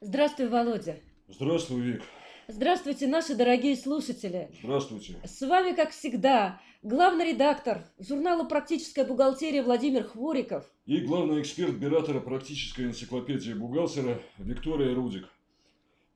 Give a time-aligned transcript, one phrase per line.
[0.00, 0.96] Здравствуй, Володя.
[1.26, 2.02] Здравствуй, Вик.
[2.46, 4.48] Здравствуйте, наши дорогие слушатели.
[4.62, 5.16] Здравствуйте.
[5.24, 10.64] С вами, как всегда, главный редактор журнала «Практическая бухгалтерия» Владимир Хвориков.
[10.86, 15.28] И главный эксперт Биратора практической энциклопедии бухгалтера Виктория Рудик.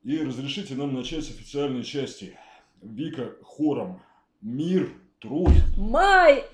[0.05, 2.39] И разрешите нам начать с официальной части.
[2.81, 4.01] Вика хором.
[4.41, 5.51] Мир, труд.
[5.77, 6.45] Май!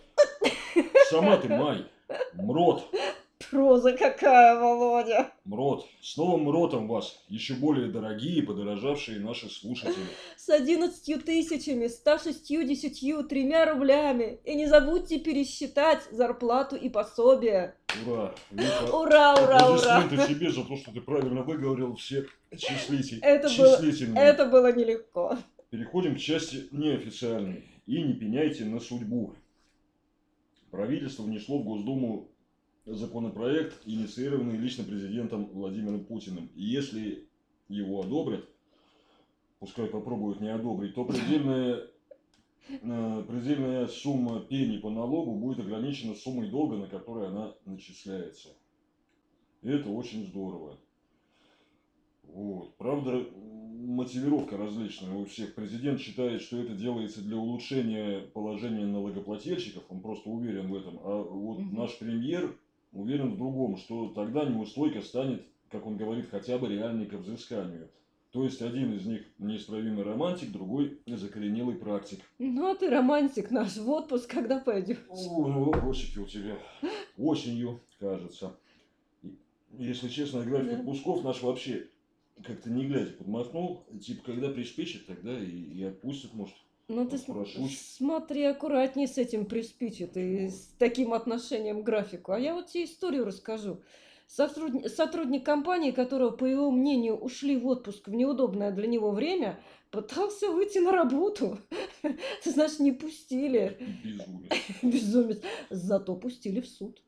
[1.11, 1.85] Сама ты май.
[2.33, 2.91] Мрот.
[3.51, 5.33] Проза какая, Володя!
[5.45, 5.87] Мрот.
[6.03, 10.05] С новым мротом вас, еще более дорогие и подорожавшие наши слушатели.
[10.37, 14.41] С одиннадцатью тысячами, ста шестьюдесятью, тремя рублями.
[14.45, 17.75] И не забудьте пересчитать зарплату и пособие.
[18.07, 18.35] Ура!
[18.51, 19.97] Вика, Ура, ура, ура!
[19.97, 23.21] аплодисменты тебе за то, что ты правильно выговорил все числитель...
[23.23, 24.19] Это было-.
[24.19, 25.39] Это было нелегко.
[25.71, 27.65] Переходим к части неофициальной.
[27.87, 29.35] И не пеняйте на судьбу.
[30.71, 32.29] Правительство внесло в Госдуму
[32.95, 36.51] законопроект, инициированный лично президентом Владимиром Путиным.
[36.55, 37.29] И если
[37.69, 38.45] его одобрят,
[39.59, 41.87] пускай попробуют не одобрить, то предельная,
[42.69, 48.49] э, предельная сумма пений по налогу будет ограничена суммой долга, на которой она начисляется.
[49.63, 50.79] И это очень здорово.
[52.23, 52.77] Вот.
[52.77, 53.27] Правда,
[53.89, 55.55] мотивировка различная у всех.
[55.55, 60.99] Президент считает, что это делается для улучшения положения налогоплательщиков, он просто уверен в этом.
[61.03, 61.77] А вот Мгм.
[61.77, 62.55] наш премьер
[62.93, 67.91] уверен в другом, что тогда неустойка станет, как он говорит, хотя бы реальной к взысканию.
[68.31, 72.21] То есть один из них неисправимый романтик, другой закоренелый практик.
[72.39, 73.77] Ну, а ты романтик наш.
[73.77, 74.99] В отпуск когда пойдешь?
[75.09, 76.59] О, ну, вопросики у тебя.
[77.17, 78.55] Осенью, кажется.
[79.79, 80.79] Если честно, график Да.
[80.81, 81.89] отпусков наш вообще
[82.43, 83.85] как-то не глядя подмахнул.
[84.01, 86.55] Типа, когда приспичит, тогда и, и отпустят, может.
[86.89, 87.97] Ну ты Прошусь.
[87.99, 92.33] смотри аккуратнее с этим приспичит и с таким отношением к графику.
[92.33, 93.83] А я вот тебе историю расскажу.
[94.27, 99.61] Сотрудник, сотрудник компании, которого, по его мнению, ушли в отпуск в неудобное для него время,
[99.91, 101.59] пытался выйти на работу.
[102.03, 103.77] Ты знаешь, не пустили.
[104.03, 104.51] Безумие.
[104.83, 105.43] Безумец.
[105.69, 107.03] Зато пустили в суд.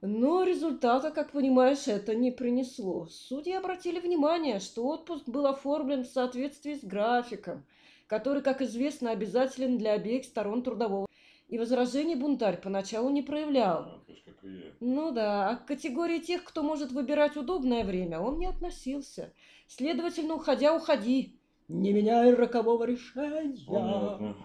[0.00, 3.06] Но результата, как понимаешь, это не принесло.
[3.06, 7.64] Судьи обратили внимание, что отпуск был оформлен в соответствии с графиком,
[8.08, 11.06] который, как известно, обязателен для обеих сторон трудового.
[11.48, 14.02] И возражений бунтарь поначалу не проявлял.
[14.06, 14.64] То есть, как и я.
[14.80, 19.32] Ну да, а к категории тех, кто может выбирать удобное время, он не относился.
[19.66, 21.38] Следовательно, уходя, уходи.
[21.68, 23.56] Не меняй рокового решения.
[23.66, 24.36] Понятно.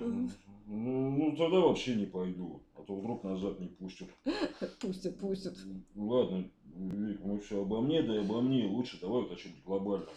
[0.66, 2.62] Ну, ну, тогда вообще не пойду.
[2.76, 4.10] А то вдруг назад не пустят.
[4.80, 5.58] Пустят, пустят.
[5.96, 8.66] Ладно, Вик, мы все обо мне, да и обо мне.
[8.66, 10.08] Лучше давай вот о чем-то глобальном.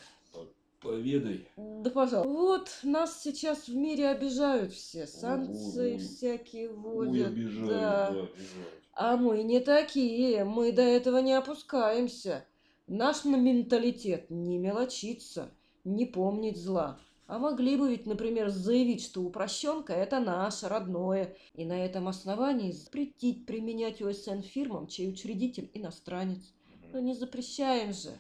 [0.81, 1.49] Поведай.
[1.57, 2.29] Да, пожалуйста.
[2.29, 5.07] Вот нас сейчас в мире обижают все.
[5.07, 7.29] Санкции Ой, всякие Ой, вводят.
[7.29, 8.11] обижают, да.
[8.11, 8.75] да, обижают.
[8.93, 10.45] А мы не такие.
[10.45, 12.47] Мы до этого не опускаемся.
[12.87, 15.51] Наш менталитет не мелочиться,
[15.85, 17.01] не помнить зла.
[17.27, 22.71] А могли бы ведь, например, заявить, что упрощенка– это наше, родное, и на этом основании
[22.71, 26.55] запретить применять ОСН фирмам, чей учредитель иностранец.
[26.93, 28.11] Но не запрещаем же.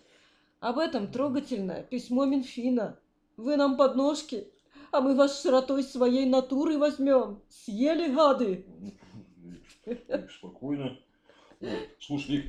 [0.60, 2.98] Об этом трогательное письмо Минфина.
[3.36, 4.48] Вы нам подножки,
[4.90, 7.42] а мы вас широтой своей натуры возьмем.
[7.48, 8.64] Съели, гады!
[8.78, 9.00] Вик,
[9.84, 10.98] Вик, спокойно.
[11.60, 12.46] Ой, слушай, Вик,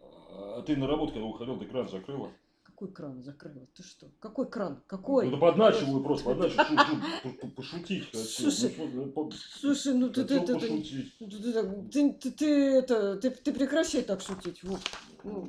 [0.00, 2.30] а ты на работу, когда уходил, ты кран закрыла?
[2.74, 3.68] Какой кран закрыла?
[3.76, 4.08] Ты что?
[4.18, 4.82] Какой кран?
[4.88, 5.26] Какой?
[5.26, 8.08] Ну, да подначиваю просто, подначиваю, шу- шу- по- пошутить.
[8.12, 11.12] Слушай, Ну, по- Слушай, ну ты, ты, ты, ты, пошутить.
[11.20, 14.80] ты, ты, ты, это, ты, ты прекращай так шутить, Вов.
[15.22, 15.46] Ну,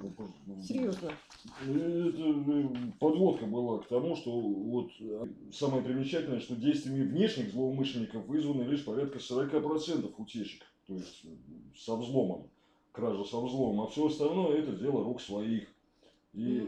[0.61, 1.13] серьезно.
[1.63, 2.69] Это э,
[2.99, 8.85] подводка была к тому, что вот э, самое примечательное, что действиями внешних злоумышленников вызваны лишь
[8.85, 11.29] порядка 40% утечек, то есть э,
[11.75, 12.51] со взломом,
[12.91, 15.67] кража со взломом, а все остальное это дело рук своих.
[16.35, 16.67] И,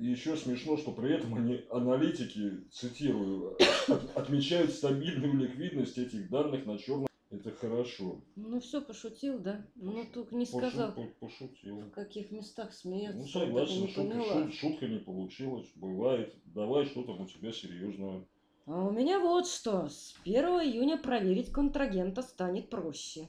[0.00, 3.56] и еще смешно, что при этом они, аналитики, цитирую,
[3.88, 7.06] «от- отмечают стабильную ликвидность этих данных на черном.
[7.30, 8.20] Это хорошо.
[8.36, 9.64] Ну все, пошутил, да?
[9.74, 11.80] Ну только не Пошу- сказал, по- Пошутил.
[11.80, 13.18] в каких местах смеяться.
[13.20, 15.66] Ну, согласен, не шутка, шут- шутка не получилась.
[15.74, 16.34] Бывает.
[16.46, 18.24] Давай что там у тебя серьезного.
[18.66, 19.88] А у меня вот что.
[19.88, 23.28] С 1 июня проверить контрагента станет проще.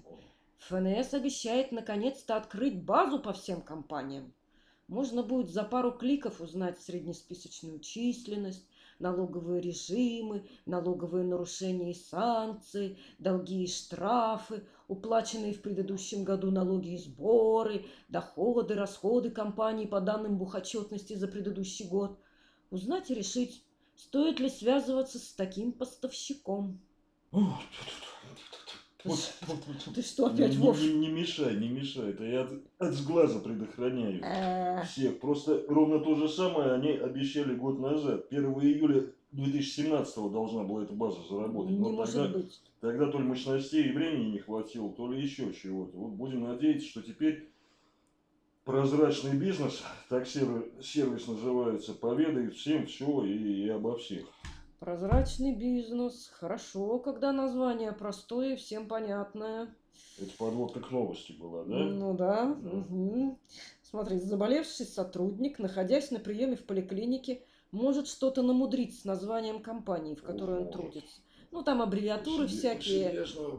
[0.60, 4.34] ФНС обещает наконец-то открыть базу по всем компаниям.
[4.88, 8.66] Можно будет за пару кликов узнать среднесписочную численность,
[9.00, 16.98] налоговые режимы, налоговые нарушения и санкции, долги и штрафы, уплаченные в предыдущем году налоги и
[16.98, 22.18] сборы, доходы, расходы компании по данным бухотчетности за предыдущий год.
[22.70, 26.80] Узнать и решить, стоит ли связываться с таким поставщиком.
[27.32, 27.60] Вот,
[29.04, 29.20] вот,
[29.94, 30.82] Ты что не, опять, не- Вов?
[30.82, 32.10] не- не мешай, не мешай.
[32.12, 34.22] Это я от, от сглаза предохраняю.
[34.24, 35.20] Э, Всех.
[35.20, 38.26] Просто ровно то же самое они обещали год назад.
[38.32, 41.72] 1 июля 2017 должна была эта база заработать.
[41.74, 42.62] Не Но может тогда, быть.
[42.82, 45.96] тогда то ли мощностей и времени не хватило, то ли еще чего-то.
[45.98, 47.50] Вот будем надеяться, что теперь
[48.66, 54.26] прозрачный бизнес, так сервис называется, поведает всем все и, и обо всех.
[54.80, 56.30] Прозрачный бизнес.
[56.34, 59.74] Хорошо, когда название простое, всем понятное.
[60.20, 61.76] Это подводка к новости была, да?
[61.76, 62.46] Ну да.
[62.46, 62.70] Да.
[62.70, 63.38] мгм.
[63.82, 67.42] Смотри, заболевший сотрудник, находясь на приеме в поликлинике,
[67.72, 70.74] может что-то намудрить с названием компании, в которой он Может.
[70.74, 71.22] трудится.
[71.52, 73.10] Ну, там аббревиатуры Серьез- всякие,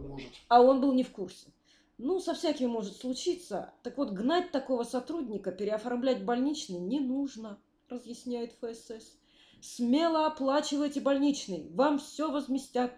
[0.09, 0.29] может.
[0.49, 1.49] а он был не в курсе.
[1.97, 3.73] Ну, со всяким может случиться.
[3.83, 9.18] Так вот, гнать такого сотрудника, переоформлять больничный не нужно, разъясняет ФСС.
[9.61, 12.93] Смело оплачивайте больничный, вам все возместят.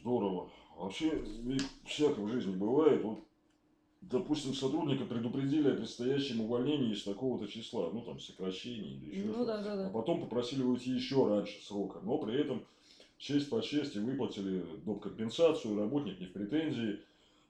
[0.00, 0.50] Здорово.
[0.76, 1.10] Вообще,
[1.42, 3.02] ведь всякое в жизни бывает.
[3.04, 3.20] Вот,
[4.00, 9.32] допустим, сотрудника предупредили о предстоящем увольнении из такого-то числа, ну там сокращении или еще Ну
[9.34, 9.46] что-то.
[9.46, 9.90] да, да, А да.
[9.90, 12.64] потом попросили уйти еще раньше срока, но при этом
[13.18, 15.02] честь по чести выплатили доп.
[15.02, 17.00] компенсацию, работник не в претензии.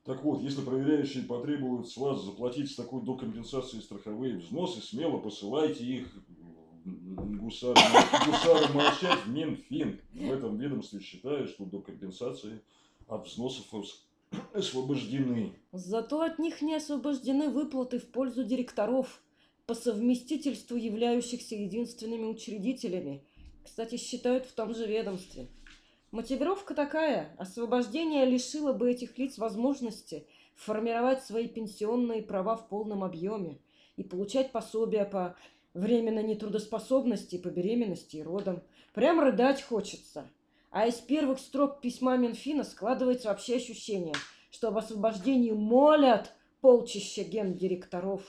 [0.05, 3.21] Так вот, если проверяющие потребуют с вас заплатить с такой доп.
[3.21, 6.09] компенсацией страховые взносы, смело посылайте их
[6.85, 7.81] м, гусары,
[8.27, 10.01] гусары молчать Минфин.
[10.13, 11.87] В этом ведомстве считают, что доп.
[11.87, 12.61] компенсации
[13.09, 14.07] от взносов ос-
[14.53, 15.55] освобождены.
[15.73, 19.21] Зато от них не освобождены выплаты в пользу директоров,
[19.67, 23.25] по совместительству являющихся единственными учредителями.
[23.65, 25.49] Кстати, считают в том же ведомстве.
[26.11, 27.35] Мотивировка такая.
[27.39, 33.59] Освобождение лишило бы этих лиц возможности формировать свои пенсионные права в полном объеме
[33.97, 35.35] и получать пособия по
[35.75, 38.63] временной нетрудоспособности, по беременности и родам.
[38.95, 40.31] Прям рыдать хочется.
[40.71, 44.15] А из первых строк письма Минфина складывается вообще ощущение,
[44.51, 48.23] что об освобождении молят полчища гендиректоров.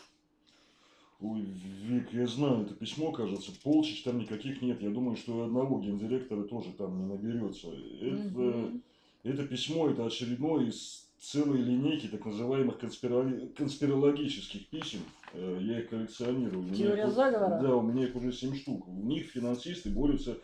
[1.21, 4.81] Ой, Вик, я знаю, это письмо, кажется, полчищ там никаких нет.
[4.81, 7.69] Я думаю, что и одного гендиректора тоже там не наберется.
[8.01, 8.83] Это, Мгм.
[9.23, 14.99] это письмо, это очередное из целой линейки так называемых конспирали- конспирологических писем.
[15.33, 16.63] Э, Я их коллекционирую.
[16.63, 17.59] Меня Теория их заговора?
[17.61, 18.87] Да, у меня их уже семь штук.
[18.87, 20.37] В них финансисты борются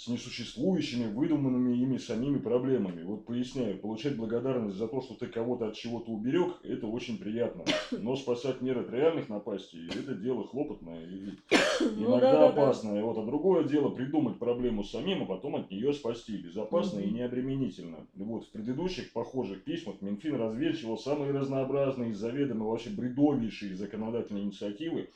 [0.00, 3.02] с несуществующими, выдуманными ими самими проблемами.
[3.02, 7.64] Вот поясняю, получать благодарность за то, что ты кого-то от чего-то уберег, это очень приятно.
[7.92, 11.32] Но спасать мир от реальных напастей, это дело хлопотное и
[11.96, 12.46] Ну иногда да-да-да.
[12.46, 13.02] опасное.
[13.02, 16.38] Вот, а другое дело придумать проблему самим, а потом от нее спасти.
[16.38, 17.16] Безопасно и Мгм.
[17.16, 18.06] необременительно.
[18.14, 25.08] Вот, в предыдущих похожих письмах Минфин развенчивал самые разнообразные, заведомо вообще бредовейшие законодательные инициативы,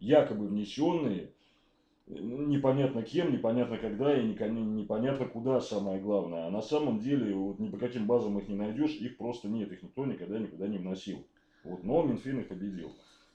[0.00, 1.30] якобы внесенные,
[2.06, 6.46] непонятно кем, непонятно когда и непонятно куда, самое главное.
[6.46, 9.72] А на самом деле, вот ни по каким базам их не найдешь, их просто нет,
[9.72, 11.26] их никто никогда никуда не вносил.
[11.64, 12.92] Вот, но Минфин их победил.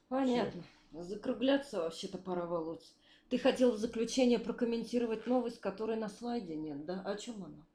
[0.09, 0.63] Понятно.
[0.91, 2.93] Закругляться вообще-то пора, Володь.
[3.29, 7.01] Ты хотел в заключение прокомментировать новость, которой на слайде нет, да?
[7.01, 7.65] О чем она?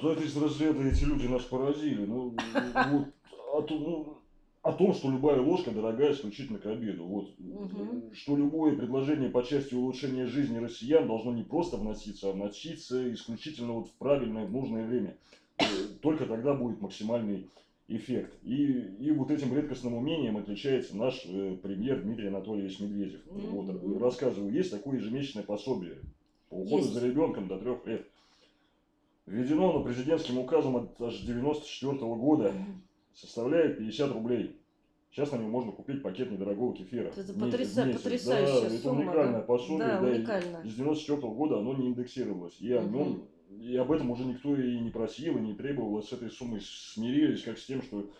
[0.00, 2.04] Да из разряда эти люди нас поразили.
[2.04, 2.34] Ну,
[2.90, 3.08] вот,
[3.52, 4.18] о, том, ну,
[4.62, 7.04] о том, что любая ложка дорогая исключительно к обеду.
[7.04, 8.14] Вот, Мгм.
[8.14, 13.72] Что любое предложение по части улучшения жизни россиян должно не просто вноситься, а вноситься исключительно
[13.72, 15.16] вот в правильное, в нужное время.
[15.58, 15.64] Э,
[16.00, 17.48] Только тогда будет максимальный
[17.88, 18.34] эффект.
[18.44, 18.54] И,
[19.00, 23.20] и вот этим редкостным умением отличается наш э, премьер Дмитрий Анатольевич Медведев.
[23.26, 23.40] Мгм.
[23.50, 25.96] Вот, р- рассказываю, есть такое ежемесячное пособие
[26.48, 26.94] по уходу Есть.
[26.94, 28.06] за ребенком до трех лет.
[29.26, 32.52] Введено оно президентским указом от аж 94 года.
[33.14, 34.56] Составляет 50 рублей.
[35.12, 37.08] Сейчас на него можно купить пакет недорогого кефира.
[37.14, 38.00] Это потряса- месяц.
[38.00, 39.46] потрясающая да, это сумма, уникальное да.
[39.46, 39.78] пособие.
[39.88, 40.64] Да, да, уникально.
[40.64, 42.56] С 94 года оно не индексировалось.
[42.60, 42.94] И, о Мгм.
[42.94, 43.22] нем,
[43.60, 45.98] и об этом уже никто и не просил, и не требовал.
[45.98, 48.10] А С этой суммой смирились, как с тем, что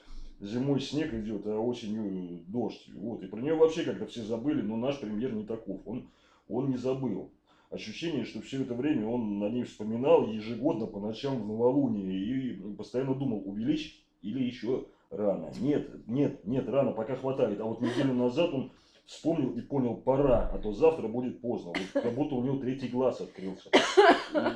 [0.40, 2.86] зимой снег идет, а осенью дождь.
[2.94, 3.22] Вот.
[3.22, 5.80] И про нее вообще как-то все забыли, но наш премьер не таков.
[5.86, 6.10] Он,
[6.46, 7.30] он не забыл.
[7.70, 12.74] Ощущение, что все это время он на ней вспоминал ежегодно по ночам в новолуние и
[12.76, 15.50] постоянно думал, увеличить или еще рано.
[15.60, 17.60] Нет, нет, нет, рано, пока хватает.
[17.60, 18.72] А вот неделю назад он
[19.04, 21.72] вспомнил и понял, пора, а то завтра будет поздно.
[21.76, 23.70] Вот как будто у него третий глаз открылся.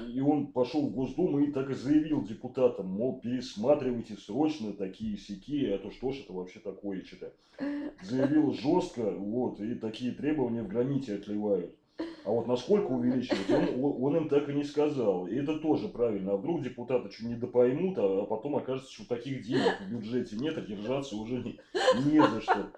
[0.09, 5.67] И, он пошел в Госдуму и так и заявил депутатам, мол, пересматривайте срочно такие сики,
[5.67, 7.33] а то что ж это вообще такое что-то.
[8.03, 11.75] Заявил жестко, вот, и такие требования в граните отливают.
[12.27, 15.29] А вот насколько увеличивать, он, он- им так и не сказал.
[15.29, 16.33] И это тоже правильно.
[16.33, 20.35] А вдруг депутаты что не допоймут, а, а потом окажется, что таких денег в бюджете
[20.37, 21.61] нет, а держаться уже не,
[22.05, 22.73] не за что.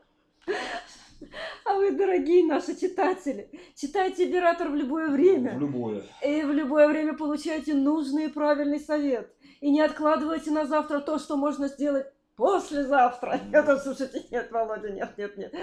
[1.64, 5.56] А вы, дорогие наши читатели, читайте «Император» в любое В время.
[5.58, 6.02] любое.
[6.24, 9.34] И в любое время получайте нужный и правильный совет.
[9.60, 13.40] И не откладывайте на завтра то, что можно сделать послезавтра.
[13.52, 15.54] Это, слушайте, нет, Володя, нет, нет, нет.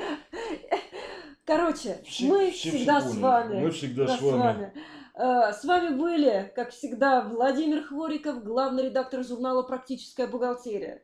[1.46, 3.62] Короче, Все- мы все всегда всё с вами.
[3.62, 4.74] Мы всегда Да, с вами.
[5.18, 11.04] Э, С вами были, как всегда, Владимир Хвориков, главный редактор журнала «Практическая бухгалтерия».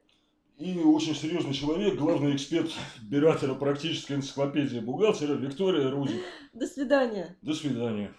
[0.57, 2.69] И очень серьезный человек, главный эксперт
[3.07, 6.21] оператора практической энциклопедии бухгалтера Виктория Рудик.
[6.53, 7.35] До свидания.
[7.41, 8.11] До свидания.